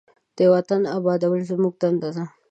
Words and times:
د 0.37 0.39
وطن 0.53 0.81
آبادول 0.97 1.39
زموږ 1.49 1.73
دنده 1.81 2.09
ده. 2.15 2.23